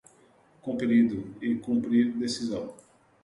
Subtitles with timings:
[0.63, 2.73] compelido a cumprir decisão